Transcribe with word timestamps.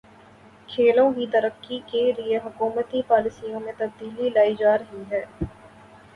کھیلوں 0.69 1.11
کی 1.13 1.25
ترقی 1.31 1.79
کے 1.87 2.01
لیے 2.13 2.37
حکومتی 2.45 3.01
پالیسیوں 3.07 3.59
میں 3.59 3.73
تبدیلی 3.77 4.29
لائی 4.31 4.55
جا 4.59 4.77
رہی 4.77 5.03
ہے 5.11 5.23